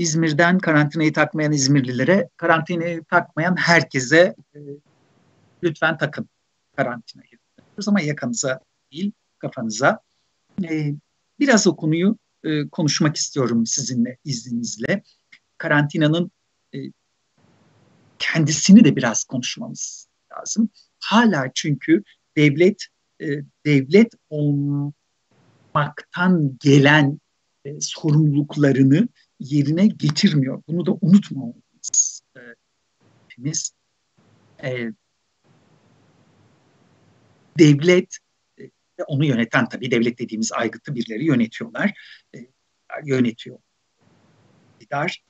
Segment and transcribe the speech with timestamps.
[0.00, 4.58] İzmir'den karantinayı takmayan İzmirlilere, karantinayı takmayan herkese e,
[5.62, 6.28] lütfen takın
[6.76, 7.30] karantinayı.
[7.86, 8.60] Ama yakanıza
[8.92, 10.00] değil, kafanıza.
[10.64, 10.94] E,
[11.38, 15.02] biraz o konuyu e, konuşmak istiyorum sizinle, izninizle.
[15.58, 16.30] Karantinanın
[16.74, 16.78] e,
[18.18, 20.68] kendisini de biraz konuşmamız lazım.
[20.98, 22.02] Hala çünkü
[22.36, 22.86] devlet
[23.20, 23.26] e,
[23.66, 24.92] devlet olmaktan
[26.60, 27.20] gelen
[27.64, 29.08] e, sorumluluklarını
[29.40, 30.62] yerine getirmiyor.
[30.68, 32.22] Bunu da unutmamalıyız.
[32.36, 32.40] E,
[33.28, 33.72] hepimiz
[34.62, 34.90] e,
[37.58, 38.18] devlet
[38.60, 38.70] e,
[39.06, 41.92] onu yöneten tabii devlet dediğimiz aygıtı birileri yönetiyorlar.
[42.36, 42.38] E,
[43.04, 43.58] yönetiyor.
[44.80, 45.24] İktidar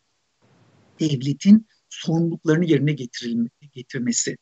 [1.01, 2.93] devletin sorumluluklarını yerine
[3.73, 4.37] getirmesi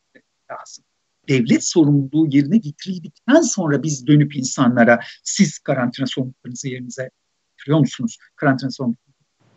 [0.50, 0.84] lazım.
[1.28, 7.10] Devlet sorumluluğu yerine getirildikten sonra biz dönüp insanlara siz karantina sorumluluklarınızı yerinize
[7.56, 8.18] getiriyor musunuz?
[8.36, 9.07] Karantina sorumluluklarını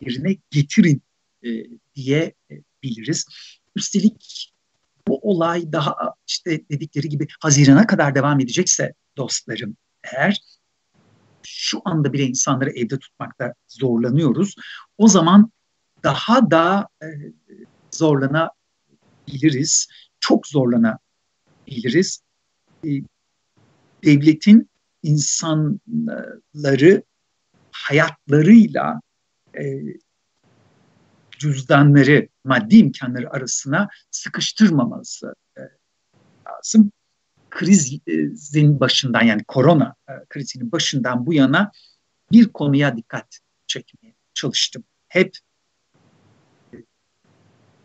[0.02, 1.02] yerine getirin
[1.44, 1.50] e,
[1.96, 3.26] diye e, biliriz.
[3.76, 4.54] Üstelik
[5.08, 5.96] bu olay daha
[6.28, 10.42] işte dedikleri gibi Haziran'a kadar devam edecekse dostlarım eğer
[11.44, 14.56] şu anda bile insanları evde tutmakta zorlanıyoruz.
[14.98, 15.52] O zaman
[16.04, 17.08] daha da e,
[17.92, 19.88] zorlanabiliriz.
[20.20, 22.22] Çok zorlanabiliriz.
[22.86, 22.90] E,
[24.04, 24.70] devletin
[25.04, 27.04] insanları
[27.72, 29.02] hayatlarıyla
[29.60, 29.64] e,
[31.40, 35.62] cüzdanları, maddi imkanları arasına sıkıştırmaması e,
[36.48, 36.92] lazım.
[37.50, 41.72] Krizin başından yani korona e, krizinin başından bu yana
[42.32, 44.84] bir konuya dikkat çekmeye çalıştım.
[45.08, 45.38] Hep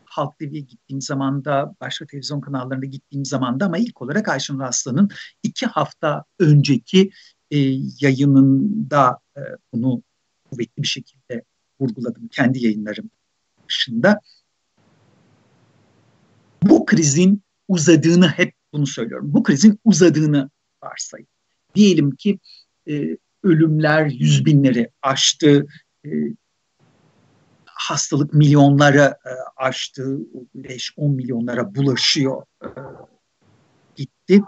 [0.05, 4.61] Halk TV'ye gittiğim zaman da, başka televizyon kanallarına gittiğim zaman da ama ilk olarak Ayşenur
[4.61, 5.11] Aslan'ın
[5.43, 7.11] iki hafta önceki
[7.51, 7.59] e,
[8.01, 9.41] yayınında e,
[9.73, 10.03] bunu
[10.51, 11.45] kuvvetli bir şekilde
[11.81, 13.11] vurguladım kendi yayınlarım
[13.69, 14.21] dışında.
[16.63, 19.33] Bu krizin uzadığını hep bunu söylüyorum.
[19.33, 20.51] Bu krizin uzadığını
[20.83, 21.29] varsayın.
[21.75, 22.39] Diyelim ki
[22.89, 25.67] e, ölümler yüz binleri aştı,
[26.07, 26.11] e,
[27.65, 30.19] hastalık milyonlara e, aştı,
[30.57, 32.69] 5-10 milyonlara bulaşıyor e,
[33.97, 34.43] gitti.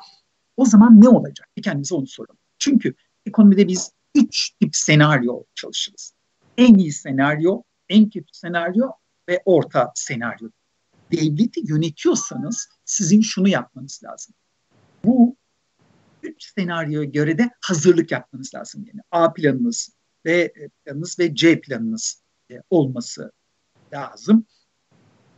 [0.57, 1.49] O zaman ne olacak?
[1.57, 2.39] Bir kendimize onu soralım.
[2.59, 2.95] Çünkü
[3.27, 6.13] ekonomide biz üç tip senaryo çalışırız.
[6.59, 8.91] En iyi senaryo, en kötü senaryo
[9.29, 10.51] ve orta senaryo.
[11.13, 14.35] Devleti yönetiyorsanız sizin şunu yapmanız lazım.
[15.05, 15.37] Bu
[16.23, 18.85] üç senaryoya göre de hazırlık yapmanız lazım.
[18.87, 19.91] Yani A planınız,
[20.25, 20.53] B
[20.85, 23.33] planınız ve C planınız e, olması
[23.93, 24.47] lazım.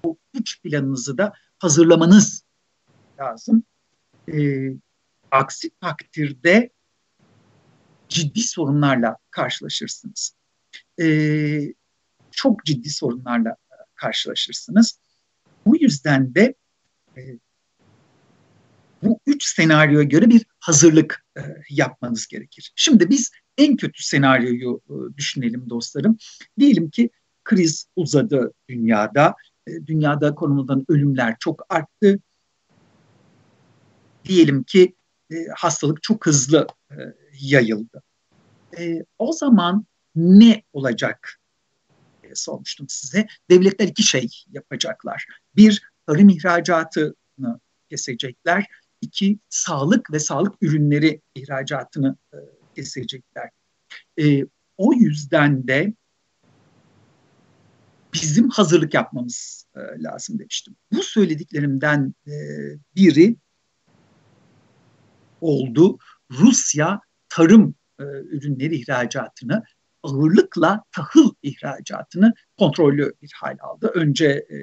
[0.05, 2.45] Bu üç planınızı da hazırlamanız
[3.19, 3.63] lazım.
[4.33, 4.69] E,
[5.31, 6.71] aksi takdirde
[8.09, 10.40] ciddi sorunlarla karşılaşırsınız.
[11.01, 11.07] E,
[12.31, 13.57] çok ciddi sorunlarla
[13.95, 14.99] karşılaşırsınız.
[15.67, 16.55] Bu yüzden de
[17.17, 17.23] e,
[19.03, 22.73] bu üç senaryoya göre bir hazırlık e, yapmanız gerekir.
[22.77, 26.17] Şimdi biz en kötü senaryoyu e, düşünelim dostlarım.
[26.59, 27.11] Diyelim ki
[27.45, 29.35] kriz uzadı dünyada.
[29.67, 32.19] E, dünyada konumundan ölümler çok arttı.
[34.25, 34.95] Diyelim ki
[35.31, 36.97] e, hastalık çok hızlı e,
[37.41, 38.03] yayıldı.
[38.79, 39.87] E, o zaman
[40.21, 41.41] ne olacak
[42.23, 43.27] diye sormuştum size.
[43.51, 45.27] Devletler iki şey yapacaklar.
[45.57, 47.61] Bir, tarım ihracatını
[47.91, 48.67] kesecekler.
[49.01, 52.37] İki, sağlık ve sağlık ürünleri ihracatını e,
[52.75, 53.51] kesecekler.
[54.21, 54.45] E,
[54.77, 55.95] o yüzden de
[58.13, 60.77] bizim hazırlık yapmamız e, lazım demiştim.
[60.93, 62.33] Bu söylediklerimden e,
[62.97, 63.37] biri
[65.41, 65.99] oldu.
[66.31, 69.65] Rusya tarım e, ürünleri ihracatını
[70.03, 73.91] ağırlıkla tahıl ihracatını kontrollü bir hal aldı.
[73.95, 74.57] Önce e,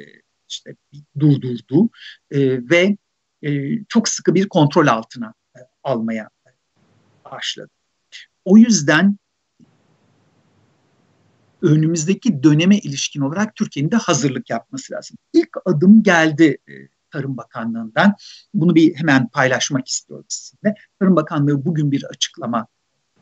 [0.49, 0.75] işte
[1.19, 1.89] durdurdu
[2.31, 2.97] e, ve
[3.41, 6.29] e, çok sıkı bir kontrol altına e, almaya
[7.31, 7.69] başladı.
[8.45, 9.17] O yüzden
[11.61, 15.17] önümüzdeki döneme ilişkin olarak Türkiye'nin de hazırlık yapması lazım.
[15.33, 16.73] İlk adım geldi e,
[17.11, 18.15] Tarım Bakanlığı'ndan.
[18.53, 20.75] Bunu bir hemen paylaşmak istiyorum sizinle.
[20.99, 22.67] Tarım Bakanlığı bugün bir açıklama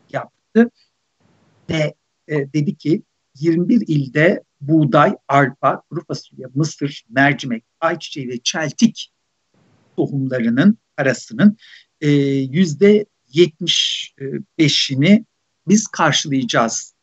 [0.09, 0.69] yaptı
[1.69, 1.94] ve
[2.27, 3.04] e, dedi ki
[3.39, 9.12] 21 ilde buğday, arpa, kuru fasulye, mısır, mercimek, ayçiçeği ve çeltik
[9.98, 11.57] tohumlarının arasının
[12.01, 15.25] e, yüzde 75'ini
[15.68, 16.95] biz karşılayacağız.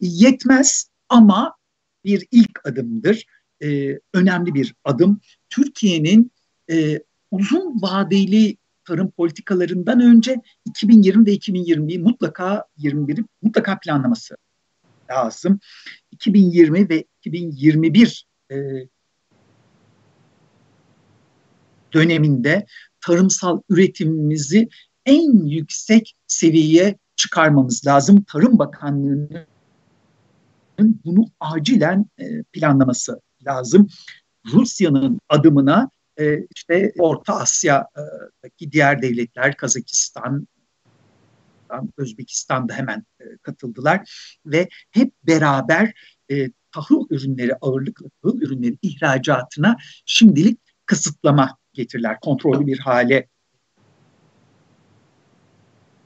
[0.00, 1.56] Yetmez ama
[2.04, 3.26] bir ilk adımdır.
[3.62, 5.20] E, önemli bir adım.
[5.50, 6.32] Türkiye'nin
[6.70, 7.00] e,
[7.30, 14.36] uzun vadeli tarım politikalarından önce 2020 ve 2021 mutlaka 21'i mutlaka planlaması
[15.10, 15.60] lazım.
[16.10, 18.56] 2020 ve 2021 e,
[21.92, 22.66] döneminde
[23.00, 24.68] tarımsal üretimimizi
[25.06, 28.22] en yüksek seviyeye çıkarmamız lazım.
[28.22, 29.46] Tarım Bakanlığı'nın
[31.04, 33.88] bunu acilen e, planlaması lazım.
[34.52, 35.90] Rusya'nın adımına
[36.20, 40.48] e, işte Orta Asya'daki diğer devletler, Kazakistan,
[41.96, 44.10] Özbekistan da hemen e, katıldılar
[44.46, 45.92] ve hep beraber
[46.72, 49.76] tahıl ürünleri ağırlıklı tahıl ürünleri ihracatına
[50.06, 53.28] şimdilik kısıtlama getirler, kontrollü bir hale.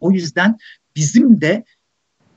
[0.00, 0.58] O yüzden
[0.96, 1.64] bizim de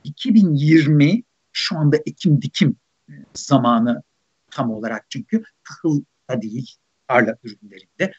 [0.03, 2.75] 2020 şu anda ekim dikim
[3.09, 4.03] e, zamanı
[4.51, 6.75] tam olarak çünkü tahıl da değil
[7.09, 8.11] tarla ürünlerinde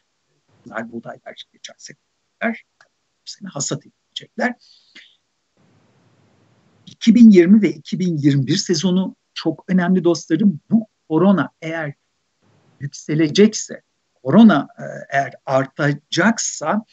[0.65, 2.63] bunlar buğdaylar geçen seneler
[3.25, 4.55] sene hasat edilecekler.
[6.85, 10.59] 2020 ve 2021 sezonu çok önemli dostlarım.
[10.69, 11.93] Bu korona eğer
[12.79, 13.81] yükselecekse,
[14.23, 16.85] korona e, eğer artacaksa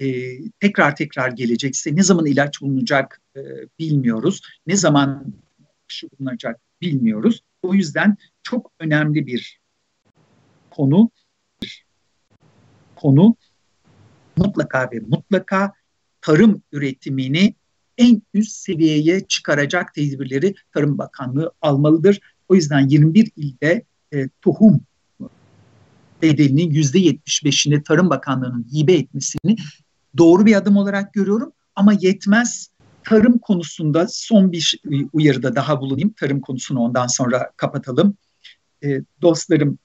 [0.00, 3.40] e, tekrar tekrar gelecekse ne zaman ilaç bulunacak e,
[3.78, 4.40] bilmiyoruz.
[4.66, 5.34] Ne zaman
[5.90, 7.40] aşı bulunacak bilmiyoruz.
[7.62, 9.60] O yüzden çok önemli bir
[10.70, 11.10] konu
[13.04, 13.36] konu
[14.36, 15.72] mutlaka ve mutlaka
[16.20, 17.54] tarım üretimini
[17.98, 22.20] en üst seviyeye çıkaracak tedbirleri Tarım Bakanlığı almalıdır.
[22.48, 23.84] O yüzden 21 ilde
[24.14, 24.80] e, tohum
[26.22, 29.56] bedelinin yüzde 75'ini Tarım Bakanlığı'nın hibe etmesini
[30.18, 31.52] doğru bir adım olarak görüyorum.
[31.76, 32.68] Ama yetmez.
[33.04, 34.80] Tarım konusunda son bir
[35.12, 36.14] uyarıda daha bulunayım.
[36.20, 38.16] Tarım konusunu ondan sonra kapatalım.
[38.84, 39.78] E, dostlarım,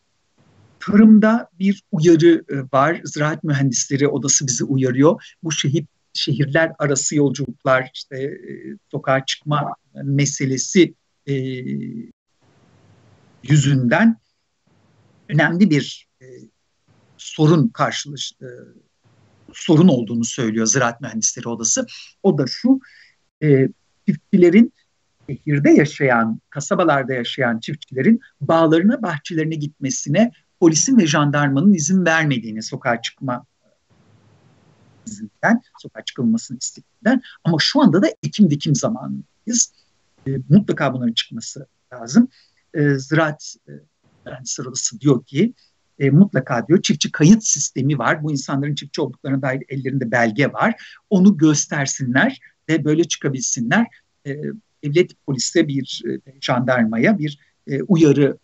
[0.79, 3.01] tarımda bir uyarı e, var.
[3.03, 5.35] Ziraat Mühendisleri Odası bizi uyarıyor.
[5.43, 8.41] Bu şehit şehirler arası yolculuklar, işte e,
[8.91, 9.73] sokağa çıkma
[10.03, 10.93] meselesi
[11.27, 11.33] e,
[13.43, 14.17] yüzünden
[15.29, 16.25] önemli bir e,
[17.17, 18.47] sorun karşılaş e,
[19.53, 21.85] sorun olduğunu söylüyor Ziraat Mühendisleri Odası.
[22.23, 22.79] O da şu,
[23.43, 23.69] e,
[24.07, 24.73] çiftçilerin
[25.29, 33.45] şehirde yaşayan, kasabalarda yaşayan çiftçilerin bağlarına, bahçelerine gitmesine polisin ve jandarmanın izin vermediğini sokağa çıkma
[35.05, 39.73] izinden, sokağa çıkılmasını istediğinden ama şu anda da ekim dikim zamanındayız.
[40.27, 42.27] E, mutlaka bunların çıkması lazım.
[42.73, 43.71] E, Ziraat e,
[44.61, 45.53] Odası diyor ki
[45.99, 48.23] e, mutlaka diyor çiftçi kayıt sistemi var.
[48.23, 50.99] Bu insanların çiftçi olduklarına dair ellerinde belge var.
[51.09, 52.39] Onu göstersinler
[52.69, 53.87] ve böyle çıkabilsinler.
[54.27, 54.35] E,
[54.83, 58.37] devlet polise bir e, jandarmaya bir e, uyarı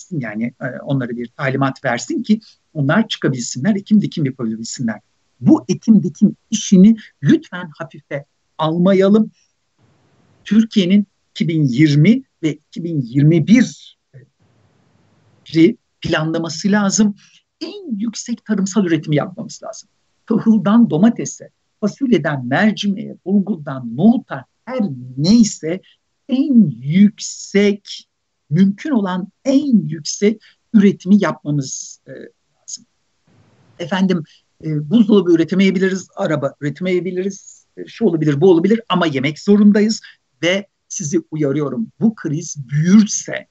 [0.00, 0.20] versin.
[0.20, 2.40] Yani e, onlara bir talimat versin ki
[2.74, 5.00] onlar çıkabilsinler, ekim dikim yapabilsinler.
[5.40, 8.24] Bu ekim dikim işini lütfen hafife
[8.58, 9.30] almayalım.
[10.44, 13.98] Türkiye'nin 2020 ve 2021
[16.00, 17.14] planlaması lazım.
[17.60, 19.88] En yüksek tarımsal üretimi yapmamız lazım.
[20.26, 21.50] Tahıldan domatese,
[21.80, 24.80] fasulyeden mercimeğe, bulgurdan nohuta her
[25.16, 25.80] neyse
[26.28, 28.09] en yüksek,
[28.50, 30.42] mümkün olan en yüksek
[30.74, 32.86] üretimi yapmamız e, lazım.
[33.78, 34.24] Efendim
[34.64, 40.00] e, buzdolabı üretemeyebiliriz, araba üretemeyebiliriz, e, şu olabilir, bu olabilir ama yemek zorundayız
[40.42, 43.46] ve sizi uyarıyorum bu kriz büyürse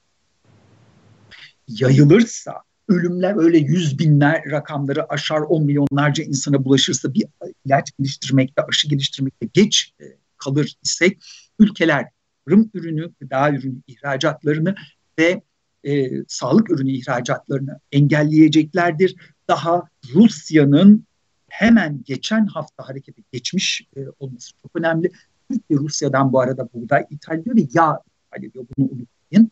[1.67, 2.53] yayılırsa,
[2.87, 7.25] ölümler öyle yüz binler rakamları aşar, on milyonlarca insana bulaşırsa bir
[7.65, 9.93] ilaç geliştirmekte, aşı geliştirmekte geç
[10.37, 11.23] kalır isek
[11.59, 12.05] ülkeler
[12.49, 14.75] tarım ürünü, gıda ürünü ihracatlarını
[15.19, 15.41] ve
[15.83, 19.15] e, sağlık ürünü ihracatlarını engelleyeceklerdir.
[19.47, 21.05] Daha Rusya'nın
[21.49, 25.11] hemen geçen hafta harekete geçmiş e, olması çok önemli.
[25.51, 28.65] Türkiye Rusya'dan bu arada buğday ithal ediyor ve yağ ithal ediyor.
[28.77, 29.51] Bunu unutmayın.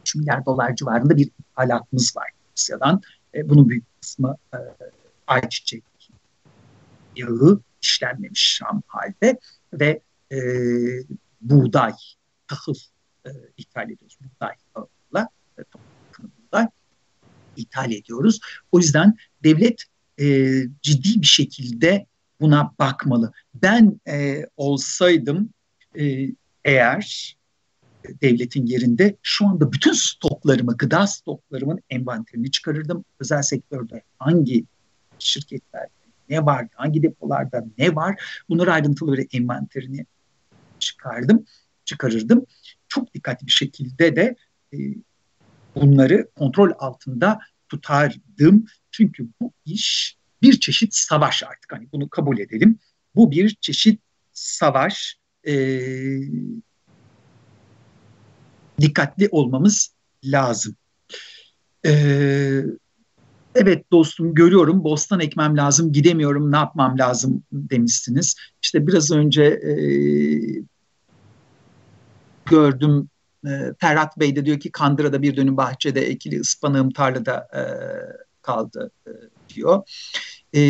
[0.00, 3.00] 3 milyar dolar civarında bir ithalatımız var Rusya'dan.
[3.34, 4.58] E, bunun büyük kısmı e,
[5.26, 5.84] ayçiçek
[7.16, 9.38] yağı işlenmemiş şam halde
[9.72, 10.00] ve
[10.32, 10.38] e,
[11.44, 11.92] buğday,
[12.46, 12.74] tahıl
[13.26, 14.18] e, ithal ediyoruz.
[14.20, 15.62] Buğday tahılla, e,
[16.18, 16.66] buğday
[17.56, 18.40] ithal ediyoruz.
[18.72, 19.84] O yüzden devlet
[20.20, 22.06] e, ciddi bir şekilde
[22.40, 23.32] buna bakmalı.
[23.54, 25.50] Ben e, olsaydım
[25.98, 26.28] e,
[26.64, 27.36] eğer
[28.22, 33.04] devletin yerinde şu anda bütün stoklarımı, gıda stoklarımın envanterini çıkarırdım.
[33.20, 34.64] Özel sektörde hangi
[35.18, 35.90] şirketlerde
[36.28, 40.06] ne var, hangi depolarda ne var bunları ayrıntılı bir envanterini
[40.84, 41.46] çıkardım,
[41.84, 42.46] çıkarırdım.
[42.88, 44.36] Çok dikkatli bir şekilde de
[44.72, 44.78] e,
[45.74, 47.38] bunları kontrol altında
[47.68, 48.66] tutardım.
[48.90, 51.72] Çünkü bu iş bir çeşit savaş artık.
[51.72, 52.78] Hani bunu kabul edelim.
[53.14, 54.00] Bu bir çeşit
[54.32, 55.18] savaş.
[55.46, 55.54] E,
[58.80, 60.76] dikkatli olmamız lazım.
[61.86, 62.62] Ee,
[63.54, 68.36] evet dostum görüyorum bostan ekmem lazım gidemiyorum ne yapmam lazım demişsiniz.
[68.62, 69.74] İşte biraz önce e,
[72.46, 73.08] gördüm
[73.46, 77.62] e, Ferhat Bey de diyor ki Kandıra'da bir dönüm bahçede ekili ıspanağım tarlada e,
[78.42, 79.10] kaldı e,
[79.54, 79.82] diyor.
[80.54, 80.60] E,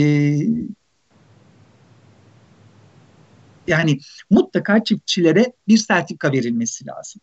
[3.66, 3.98] yani
[4.30, 7.20] mutlaka çiftçilere bir sertifika verilmesi lazım.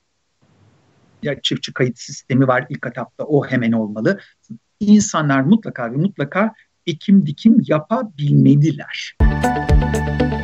[1.24, 4.20] Ya çiftçi kayıt sistemi var ilk etapta o hemen olmalı.
[4.80, 6.54] İnsanlar mutlaka ve mutlaka
[6.88, 9.16] ekim dikim yapabilmeliler.
[9.22, 10.41] Müzik